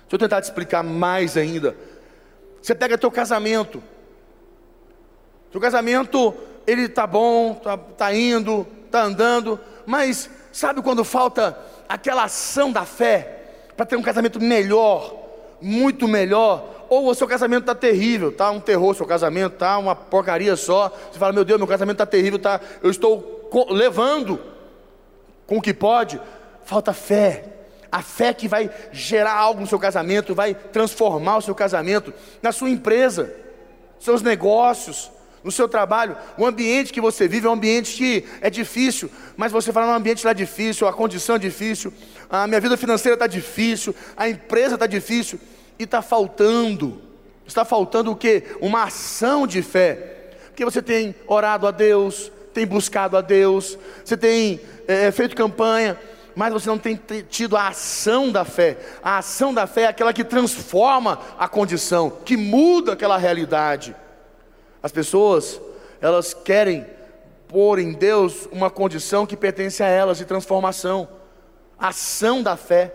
[0.00, 1.76] Deixa eu tentar te explicar mais ainda.
[2.66, 3.80] Você pega teu casamento.
[5.52, 6.34] Seu casamento,
[6.66, 11.56] ele tá bom, tá, tá indo, tá andando, mas sabe quando falta
[11.88, 15.14] aquela ação da fé para ter um casamento melhor,
[15.62, 16.86] muito melhor?
[16.88, 20.88] Ou o seu casamento está terrível, tá um terror seu casamento, tá uma porcaria só.
[20.88, 24.40] Você fala, meu Deus, meu casamento está terrível, tá, eu estou levando
[25.46, 26.20] com o que pode.
[26.64, 27.44] Falta fé,
[27.90, 32.52] a fé que vai gerar algo no seu casamento, vai transformar o seu casamento, na
[32.52, 33.32] sua empresa,
[33.98, 35.10] seus negócios,
[35.42, 36.16] no seu trabalho.
[36.36, 39.92] O ambiente que você vive é um ambiente que é difícil, mas você fala, no
[39.92, 41.92] ambiente está difícil, a condição é difícil,
[42.28, 45.38] a minha vida financeira está difícil, a empresa está difícil,
[45.78, 47.00] e está faltando.
[47.46, 48.42] Está faltando o que?
[48.60, 50.30] Uma ação de fé.
[50.46, 55.98] Porque você tem orado a Deus, tem buscado a Deus, você tem é, feito campanha,
[56.36, 58.76] mas você não tem tido a ação da fé.
[59.02, 63.96] A ação da fé é aquela que transforma a condição, que muda aquela realidade.
[64.82, 65.58] As pessoas,
[65.98, 66.86] elas querem
[67.48, 71.08] pôr em Deus uma condição que pertence a elas de transformação.
[71.78, 72.92] Ação da fé.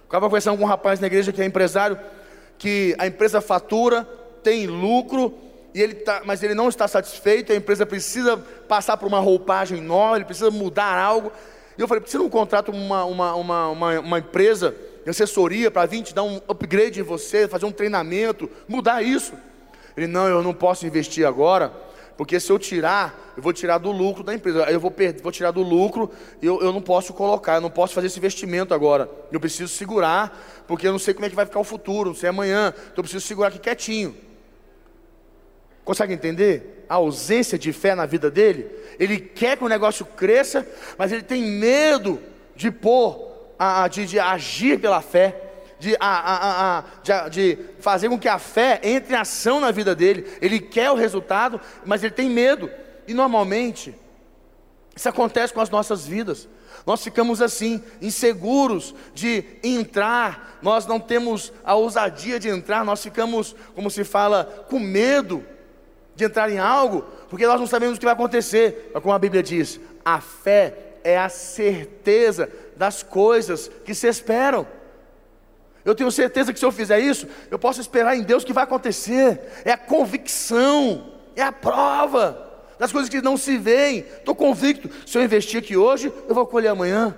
[0.00, 1.98] Eu estava conversando com um rapaz na igreja que é empresário,
[2.58, 4.04] que a empresa fatura,
[4.42, 5.34] tem lucro,
[5.74, 9.80] e ele tá, mas ele não está satisfeito, a empresa precisa passar por uma roupagem
[9.80, 11.32] nova, ele precisa mudar algo.
[11.76, 15.10] E eu falei, por que você não contrata uma, uma, uma, uma, uma empresa de
[15.10, 19.34] assessoria para vir te dar um upgrade em você, fazer um treinamento, mudar isso?
[19.96, 21.72] Ele, não, eu não posso investir agora,
[22.16, 24.60] porque se eu tirar, eu vou tirar do lucro da empresa.
[24.70, 26.10] Eu vou, perder, vou tirar do lucro,
[26.40, 29.08] eu, eu não posso colocar, eu não posso fazer esse investimento agora.
[29.30, 32.16] Eu preciso segurar, porque eu não sei como é que vai ficar o futuro, não
[32.16, 32.72] sei amanhã.
[32.74, 34.16] Então eu preciso segurar aqui quietinho.
[35.86, 38.68] Consegue entender a ausência de fé na vida dele?
[38.98, 40.66] Ele quer que o negócio cresça,
[40.98, 42.20] mas ele tem medo
[42.56, 43.30] de pôr,
[43.92, 45.40] de, de agir pela fé,
[45.78, 49.94] de, a, a, a, de, fazer com que a fé entre em ação na vida
[49.94, 50.26] dele.
[50.42, 52.68] Ele quer o resultado, mas ele tem medo.
[53.06, 53.94] E normalmente,
[54.96, 56.48] isso acontece com as nossas vidas.
[56.84, 63.54] Nós ficamos assim, inseguros de entrar, nós não temos a ousadia de entrar, nós ficamos,
[63.72, 65.44] como se fala, com medo
[66.16, 68.90] de entrar em algo, porque nós não sabemos o que vai acontecer.
[68.92, 70.74] Mas como a Bíblia diz, a fé
[71.04, 74.66] é a certeza das coisas que se esperam.
[75.84, 78.64] Eu tenho certeza que se eu fizer isso, eu posso esperar em Deus que vai
[78.64, 79.62] acontecer.
[79.64, 82.44] É a convicção, é a prova
[82.78, 83.98] das coisas que não se veem.
[83.98, 87.16] Estou convicto, se eu investir aqui hoje, eu vou colher amanhã.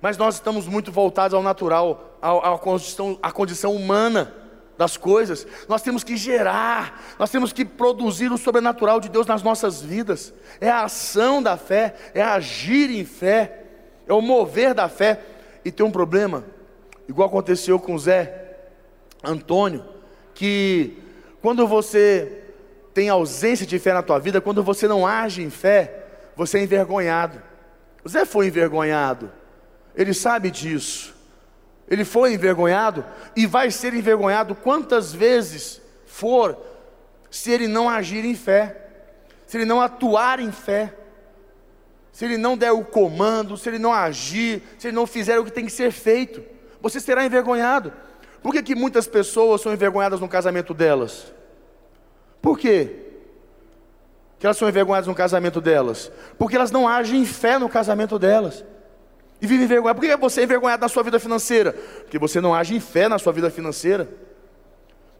[0.00, 4.32] Mas nós estamos muito voltados ao natural, à, condição, à condição humana
[4.76, 9.42] das coisas, nós temos que gerar, nós temos que produzir o sobrenatural de Deus nas
[9.42, 10.34] nossas vidas.
[10.60, 13.64] É a ação da fé, é agir em fé,
[14.06, 15.20] é o mover da fé.
[15.64, 16.44] E tem um problema,
[17.08, 18.58] igual aconteceu com Zé
[19.24, 19.84] Antônio,
[20.34, 20.98] que
[21.40, 22.42] quando você
[22.92, 26.04] tem ausência de fé na tua vida, quando você não age em fé,
[26.36, 27.42] você é envergonhado.
[28.04, 29.32] O Zé foi envergonhado,
[29.94, 31.15] ele sabe disso.
[31.88, 36.56] Ele foi envergonhado e vai ser envergonhado quantas vezes for,
[37.30, 38.84] se ele não agir em fé,
[39.46, 40.94] se ele não atuar em fé,
[42.10, 45.44] se ele não der o comando, se ele não agir, se ele não fizer o
[45.44, 46.42] que tem que ser feito,
[46.80, 47.92] você será envergonhado.
[48.42, 51.32] Por que, que muitas pessoas são envergonhadas no casamento delas?
[52.40, 53.06] Por quê?
[54.38, 56.10] Que elas são envergonhadas no casamento delas?
[56.38, 58.64] Porque elas não agem em fé no casamento delas.
[59.40, 60.00] E vive envergonhado.
[60.00, 61.72] Por que você é envergonhado na sua vida financeira?
[61.72, 64.08] Porque você não age em fé na sua vida financeira.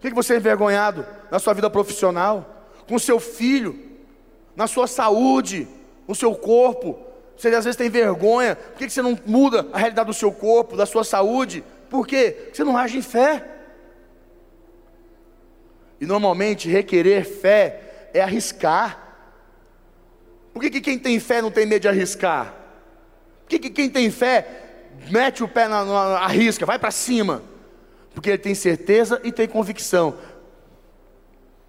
[0.01, 2.65] Por que você é envergonhado na sua vida profissional?
[2.89, 3.79] Com seu filho?
[4.55, 5.69] Na sua saúde?
[6.09, 6.99] No seu corpo?
[7.37, 8.57] Você às vezes tem vergonha.
[8.57, 11.63] Por que você não muda a realidade do seu corpo, da sua saúde?
[11.91, 12.35] Por quê?
[12.37, 13.45] Porque você não age em fé.
[16.01, 19.03] E normalmente requerer fé é arriscar.
[20.53, 22.55] Por que, que quem tem fé não tem medo de arriscar?
[23.49, 24.47] Que, que quem tem fé
[25.11, 27.43] mete o pé na, na arrisca, vai para cima?
[28.15, 30.17] Porque ele tem certeza e tem convicção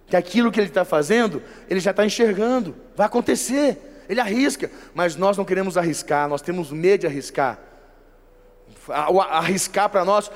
[0.08, 5.16] que aquilo que ele está fazendo, ele já está enxergando, vai acontecer, ele arrisca, mas
[5.16, 7.58] nós não queremos arriscar, nós temos medo de arriscar.
[9.30, 10.30] Arriscar para nós,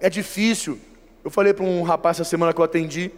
[0.00, 0.80] é difícil.
[1.22, 3.10] Eu falei para um rapaz essa semana que eu atendi,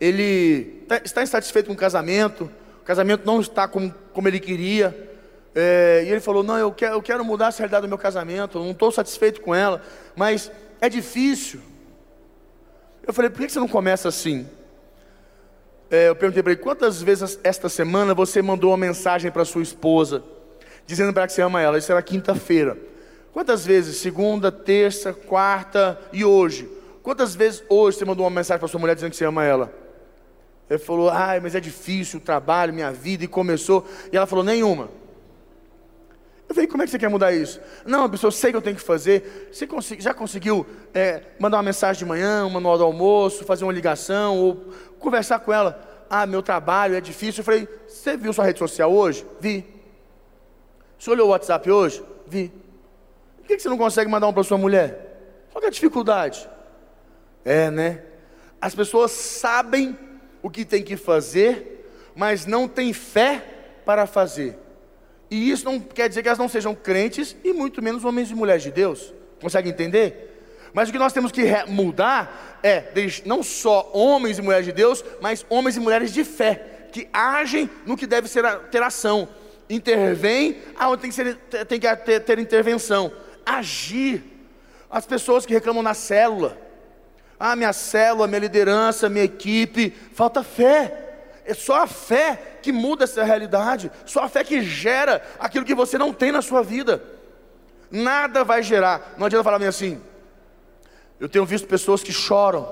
[0.00, 2.48] ele tá, está insatisfeito com o casamento,
[2.80, 5.15] o casamento não está como, como ele queria,
[5.58, 8.58] é, e ele falou: Não, eu quero, eu quero mudar a realidade do meu casamento,
[8.58, 9.80] eu não estou satisfeito com ela,
[10.14, 11.60] mas é difícil.
[13.06, 14.46] Eu falei: Por que você não começa assim?
[15.90, 19.62] É, eu perguntei para ele: Quantas vezes esta semana você mandou uma mensagem para sua
[19.62, 20.22] esposa,
[20.84, 21.78] dizendo para que você ama ela?
[21.78, 22.76] Isso era quinta-feira.
[23.32, 23.96] Quantas vezes?
[23.96, 26.68] Segunda, terça, quarta e hoje.
[27.02, 29.72] Quantas vezes hoje você mandou uma mensagem para sua mulher dizendo que você ama ela?
[30.68, 33.86] Ele falou: Ai, mas é difícil o trabalho, minha vida, e começou.
[34.12, 35.05] E ela falou: Nenhuma.
[36.48, 37.60] Eu falei, como é que você quer mudar isso?
[37.84, 39.50] Não, pessoa, eu sei que eu tenho que fazer.
[39.52, 39.66] Você
[39.98, 44.38] já conseguiu é, mandar uma mensagem de manhã, uma hora do almoço, fazer uma ligação,
[44.38, 44.54] ou
[44.98, 46.06] conversar com ela?
[46.08, 47.40] Ah, meu trabalho é difícil.
[47.40, 49.26] Eu falei, você viu sua rede social hoje?
[49.40, 49.66] Vi.
[50.98, 52.02] Você olhou o WhatsApp hoje?
[52.26, 52.52] Vi.
[53.38, 55.46] Por que você não consegue mandar um para sua mulher?
[55.52, 56.48] Qual é a dificuldade?
[57.44, 58.02] É, né?
[58.60, 59.98] As pessoas sabem
[60.42, 63.44] o que tem que fazer, mas não têm fé
[63.84, 64.56] para fazer.
[65.30, 68.34] E isso não quer dizer que elas não sejam crentes e muito menos homens e
[68.34, 69.12] mulheres de Deus.
[69.40, 70.34] Consegue entender?
[70.72, 72.84] Mas o que nós temos que mudar é
[73.24, 77.68] não só homens e mulheres de Deus, mas homens e mulheres de fé, que agem
[77.84, 79.28] no que deve ser ter ação,
[79.68, 81.36] intervém aonde tem que, ser,
[81.66, 83.10] tem que ter, ter intervenção,
[83.44, 84.22] agir.
[84.88, 86.56] As pessoas que reclamam na célula,
[87.38, 91.05] ah, minha célula, minha liderança, minha equipe, falta fé.
[91.46, 95.74] É só a fé que muda essa realidade, só a fé que gera aquilo que
[95.74, 97.02] você não tem na sua vida.
[97.90, 99.14] Nada vai gerar.
[99.16, 100.00] Não adianta falar assim.
[101.20, 102.68] Eu tenho visto pessoas que choram,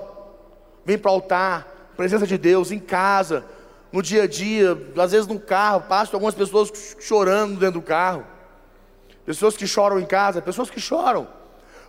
[0.84, 3.44] vêm para o altar, presença de Deus, em casa,
[3.92, 8.26] no dia a dia, às vezes no carro, passo algumas pessoas chorando dentro do carro.
[9.24, 11.28] Pessoas que choram em casa, pessoas que choram.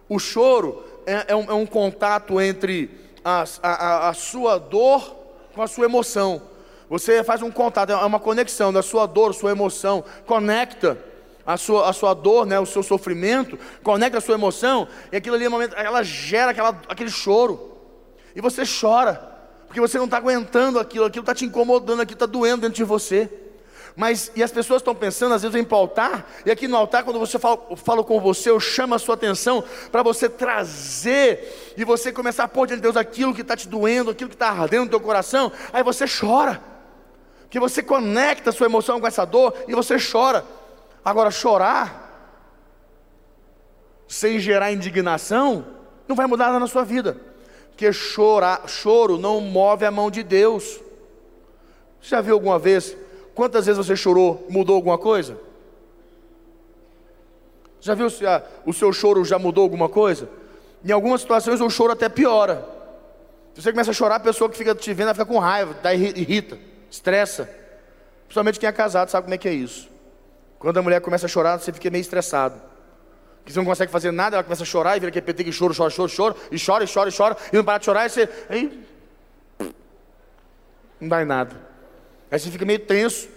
[0.07, 2.91] O choro é, é, um, é um, contato entre
[3.23, 5.15] a, a, a sua dor
[5.53, 6.41] com a sua emoção.
[6.89, 10.97] Você faz um contato, é uma conexão da sua dor, sua emoção, conecta
[11.45, 15.35] a sua, a sua dor, né, o seu sofrimento, conecta a sua emoção, e aquilo
[15.35, 17.77] ali, momento, ela gera aquela, aquele choro,
[18.35, 19.33] e você chora,
[19.67, 22.83] porque você não está aguentando aquilo, aquilo está te incomodando, aquilo está doendo dentro de
[22.83, 23.29] você.
[23.97, 27.17] Mas, e as pessoas estão pensando, às vezes o altar, e aqui no altar, quando
[27.17, 32.11] você fala, fala com você, eu chamo a sua atenção para você trazer, e você
[32.11, 34.85] começar a pôr diante de Deus aquilo que está te doendo, aquilo que está ardendo
[34.85, 36.74] no teu coração, aí você chora
[37.49, 40.45] que você conecta sua emoção com essa dor e você chora.
[41.03, 42.03] Agora, chorar
[44.07, 45.65] sem gerar indignação
[46.07, 47.17] não vai mudar nada na sua vida,
[47.69, 50.79] porque chorar, choro não move a mão de Deus.
[52.01, 52.95] Você já viu alguma vez
[53.33, 55.37] quantas vezes você chorou, mudou alguma coisa?
[57.81, 58.23] Já viu se
[58.65, 60.29] o seu choro já mudou alguma coisa?
[60.83, 62.67] Em algumas situações o choro até piora.
[63.53, 65.93] Se você começa a chorar, a pessoa que fica te vendo fica com raiva, dá
[65.93, 66.57] irrita
[66.95, 67.49] estressa.
[68.25, 69.89] Principalmente quem é casado sabe como é que é isso.
[70.57, 72.59] Quando a mulher começa a chorar, você fica meio estressado.
[73.37, 75.57] Porque você não consegue fazer nada, ela começa a chorar e vira aquele PT que
[75.57, 78.05] chora, chora, chora, chora, e chora, e chora, e chora, e não para de chorar,
[78.05, 78.29] e você.
[78.49, 78.85] Aí,
[80.99, 81.55] não dá em nada.
[82.31, 83.29] Aí você fica meio tenso.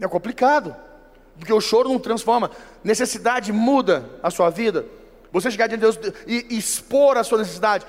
[0.00, 0.76] É complicado.
[1.38, 2.50] Porque o choro não transforma.
[2.84, 4.86] Necessidade muda a sua vida.
[5.34, 7.84] Você chegar diante de Deus e expor a sua necessidade,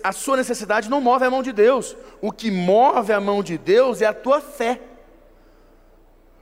[0.00, 1.96] a sua necessidade não move a mão de Deus.
[2.20, 4.80] O que move a mão de Deus é a tua fé.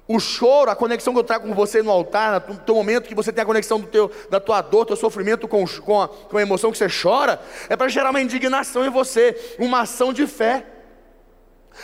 [0.06, 3.14] O choro, a conexão que eu trago com você no altar, no teu momento que
[3.14, 6.36] você tem a conexão do teu, da tua dor, teu sofrimento com, com, a, com
[6.36, 10.26] a emoção que você chora, é para gerar uma indignação em você, uma ação de
[10.26, 10.66] fé.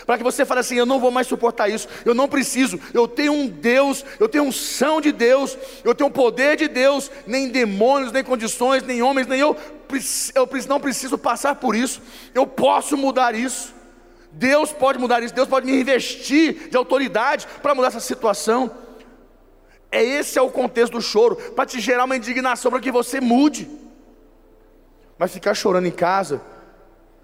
[0.06, 3.06] Para que você fale assim: eu não vou mais suportar isso, eu não preciso, eu
[3.08, 7.10] tenho um Deus, eu tenho um são de Deus, eu tenho um poder de Deus,
[7.26, 9.56] nem demônios, nem condições, nem homens, nem eu,
[10.34, 12.02] eu não preciso passar por isso,
[12.34, 13.76] eu posso mudar isso.
[14.30, 18.70] Deus pode mudar isso, Deus pode me investir de autoridade para mudar essa situação.
[19.90, 23.20] É esse é o contexto do choro, para te gerar uma indignação para que você
[23.20, 23.68] mude.
[25.18, 26.42] Mas ficar chorando em casa,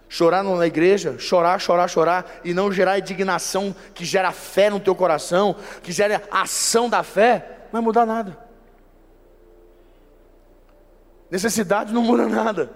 [0.09, 4.95] chorar na igreja, chorar, chorar, chorar, e não gerar indignação que gera fé no teu
[4.95, 8.39] coração, que gera ação da fé, não vai mudar nada.
[11.31, 12.71] Necessidade não muda nada.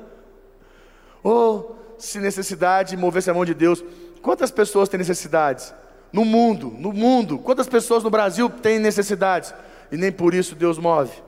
[1.23, 3.85] Ou oh, se necessidade movesse a mão de Deus,
[4.23, 5.75] quantas pessoas têm necessidades?
[6.13, 9.55] No mundo, no mundo, quantas pessoas no Brasil têm necessidades?
[9.93, 11.28] E nem por isso Deus move.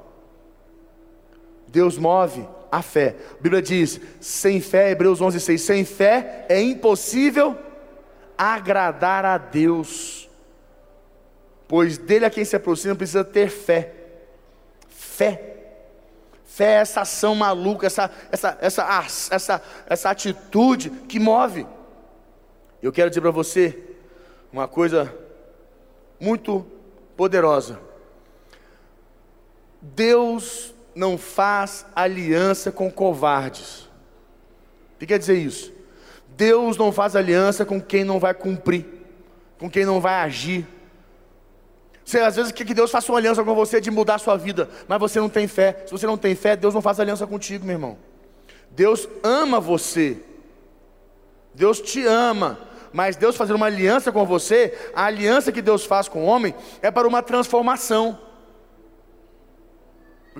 [1.70, 3.16] Deus move a fé.
[3.38, 7.56] A Bíblia diz: sem fé, Hebreus 11, 6, sem fé é impossível
[8.36, 10.28] agradar a Deus,
[11.68, 13.94] pois dele a quem se aproxima precisa ter fé.
[14.88, 15.46] Fé.
[16.44, 21.66] Fé é essa ação maluca, essa, essa, essa, essa, essa atitude que move.
[22.82, 23.78] Eu quero dizer para você
[24.52, 25.14] uma coisa
[26.18, 26.66] muito
[27.16, 27.78] poderosa.
[29.80, 33.82] Deus não faz aliança com covardes.
[34.94, 35.72] O que quer dizer isso?
[36.28, 38.86] Deus não faz aliança com quem não vai cumprir,
[39.58, 40.66] com quem não vai agir.
[42.04, 44.36] Você às vezes quer que Deus faça uma aliança com você de mudar a sua
[44.36, 45.84] vida, mas você não tem fé.
[45.86, 47.98] Se você não tem fé, Deus não faz aliança contigo, meu irmão.
[48.70, 50.18] Deus ama você.
[51.54, 52.58] Deus te ama.
[52.92, 56.54] Mas Deus fazendo uma aliança com você, a aliança que Deus faz com o homem
[56.82, 58.18] é para uma transformação.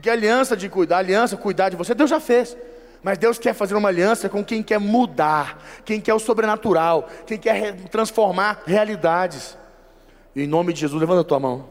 [0.01, 2.57] Porque a aliança de cuidar, aliança cuidar de você, Deus já fez.
[3.03, 7.37] Mas Deus quer fazer uma aliança com quem quer mudar, quem quer o sobrenatural, quem
[7.37, 9.59] quer transformar realidades.
[10.35, 11.69] Em nome de Jesus, levanta a tua mão.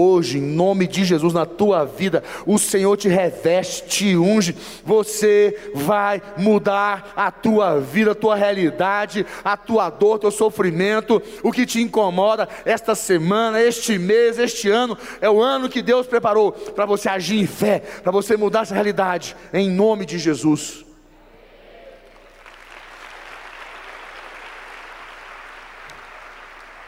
[0.00, 4.54] Hoje, em nome de Jesus, na tua vida, o Senhor te reveste, te unge.
[4.84, 11.50] Você vai mudar a tua vida, a tua realidade, a tua dor, teu sofrimento, o
[11.50, 14.96] que te incomoda esta semana, este mês, este ano.
[15.20, 18.74] É o ano que Deus preparou para você agir em fé, para você mudar essa
[18.74, 20.87] realidade, em nome de Jesus.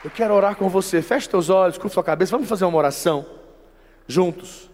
[0.02, 1.02] Eu quero orar com você.
[1.02, 2.32] Feche teus olhos, curva sua cabeça.
[2.32, 3.26] Vamos fazer uma oração
[4.06, 4.70] juntos.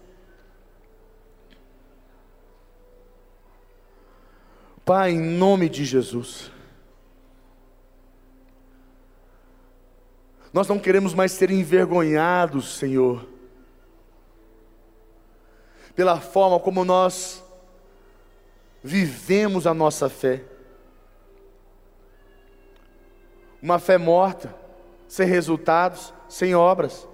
[4.84, 6.52] Pai, em nome de Jesus.
[10.52, 13.26] Nós não queremos mais ser envergonhados, Senhor,
[15.94, 17.44] pela forma como nós
[18.82, 20.44] vivemos a nossa fé.
[23.60, 24.65] Uma fé morta
[25.08, 27.06] sem resultados, sem obras.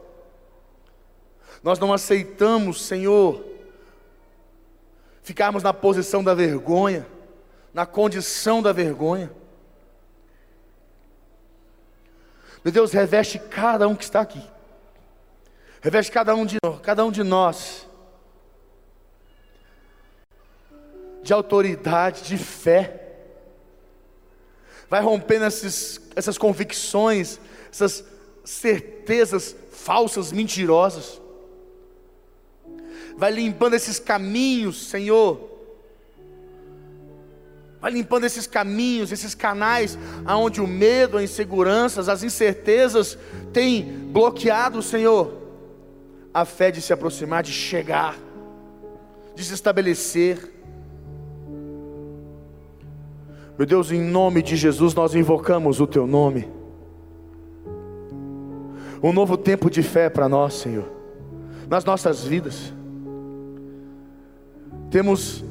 [1.62, 3.44] Nós não aceitamos, Senhor,
[5.22, 7.07] ficarmos na posição da vergonha,
[7.72, 9.31] na condição da vergonha.
[12.64, 14.42] Meu Deus, reveste cada um que está aqui.
[15.81, 17.88] Reveste cada um de, cada um de nós
[21.22, 23.00] de autoridade, de fé.
[24.90, 27.40] Vai rompendo esses, essas convicções,
[27.73, 28.05] essas
[28.45, 31.21] certezas falsas, mentirosas.
[33.17, 35.51] Vai limpando esses caminhos, Senhor.
[37.81, 43.19] Vai limpando esses caminhos, esses canais aonde o medo, a inseguranças, as incertezas
[43.53, 43.83] têm
[44.13, 45.35] bloqueado, Senhor,
[46.33, 48.17] a fé de se aproximar, de chegar,
[49.35, 50.53] de se estabelecer.
[53.59, 56.62] Meu Deus, em nome de Jesus, nós invocamos o Teu nome
[59.03, 60.85] um novo tempo de fé para nós, Senhor,
[61.69, 62.73] nas nossas vidas.
[64.91, 65.45] Temos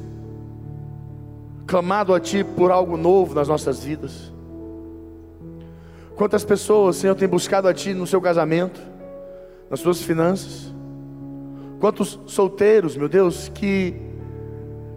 [1.66, 4.32] clamado a Ti por algo novo nas nossas vidas.
[6.14, 8.80] Quantas pessoas, Senhor, têm buscado a Ti no seu casamento,
[9.68, 10.72] nas suas finanças?
[11.80, 13.94] Quantos solteiros, meu Deus, que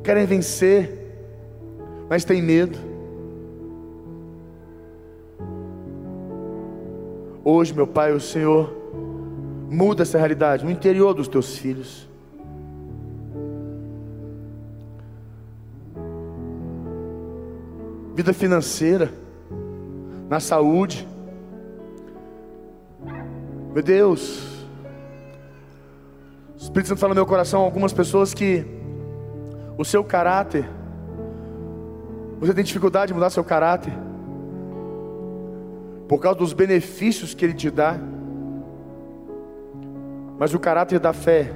[0.04, 1.18] querem vencer,
[2.08, 2.78] mas têm medo?
[7.48, 8.76] Hoje, meu Pai, o Senhor
[9.70, 12.10] muda essa realidade no interior dos teus filhos.
[18.16, 19.12] Vida financeira,
[20.28, 21.08] na saúde.
[23.76, 24.66] Meu Deus,
[26.56, 28.66] o Espírito Santo fala no meu coração algumas pessoas que
[29.78, 30.68] o seu caráter,
[32.40, 33.94] você tem dificuldade de mudar seu caráter
[36.08, 37.98] por causa dos benefícios que Ele te dá.
[40.38, 41.52] Mas o caráter da fé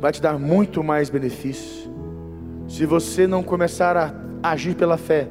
[0.00, 1.88] vai te dar muito mais benefícios.
[2.68, 5.28] Se você não começar a agir pela fé,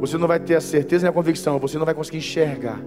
[0.00, 2.80] você não vai ter a certeza nem a convicção, você não vai conseguir enxergar.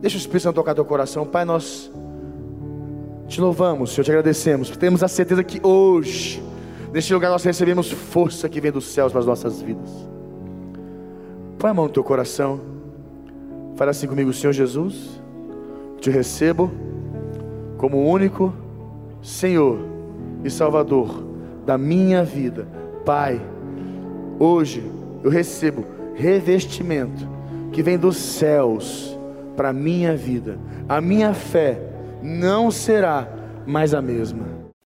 [0.00, 1.44] Deixa o Espírito Santo tocar teu coração, Pai.
[1.44, 1.90] Nós
[3.26, 4.70] te louvamos, Senhor, te agradecemos.
[4.76, 6.42] Temos a certeza que hoje,
[6.92, 9.90] neste lugar, nós recebemos força que vem dos céus para as nossas vidas.
[11.58, 12.69] Põe a mão no teu coração.
[13.80, 15.22] Fala assim comigo, Senhor Jesus.
[16.02, 16.70] Te recebo
[17.78, 18.52] como único
[19.22, 19.78] Senhor
[20.44, 21.24] e Salvador
[21.64, 22.68] da minha vida.
[23.06, 23.40] Pai,
[24.38, 24.84] hoje
[25.24, 27.26] eu recebo revestimento
[27.72, 29.18] que vem dos céus
[29.56, 30.58] para a minha vida.
[30.86, 31.80] A minha fé
[32.22, 33.26] não será
[33.66, 34.59] mais a mesma